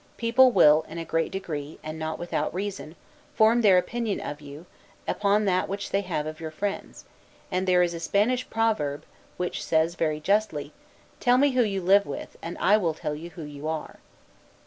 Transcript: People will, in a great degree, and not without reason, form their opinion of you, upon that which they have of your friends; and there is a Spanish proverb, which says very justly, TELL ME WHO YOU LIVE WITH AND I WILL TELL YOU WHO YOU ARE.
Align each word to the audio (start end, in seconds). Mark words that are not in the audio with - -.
People 0.17 0.49
will, 0.49 0.83
in 0.89 0.97
a 0.97 1.05
great 1.05 1.31
degree, 1.31 1.77
and 1.83 1.99
not 1.99 2.17
without 2.17 2.51
reason, 2.55 2.95
form 3.35 3.61
their 3.61 3.77
opinion 3.77 4.19
of 4.19 4.41
you, 4.41 4.65
upon 5.07 5.45
that 5.45 5.69
which 5.69 5.91
they 5.91 6.01
have 6.01 6.25
of 6.25 6.39
your 6.39 6.49
friends; 6.49 7.05
and 7.51 7.67
there 7.67 7.83
is 7.83 7.93
a 7.93 7.99
Spanish 7.99 8.49
proverb, 8.49 9.05
which 9.37 9.63
says 9.63 9.93
very 9.93 10.19
justly, 10.19 10.73
TELL 11.19 11.37
ME 11.37 11.51
WHO 11.51 11.61
YOU 11.63 11.81
LIVE 11.83 12.07
WITH 12.07 12.35
AND 12.41 12.57
I 12.57 12.77
WILL 12.77 12.95
TELL 12.95 13.13
YOU 13.13 13.29
WHO 13.29 13.43
YOU 13.43 13.67
ARE. 13.67 13.99